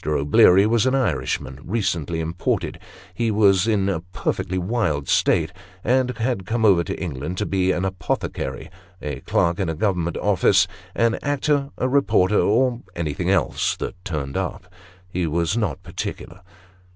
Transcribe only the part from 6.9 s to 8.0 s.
England to be an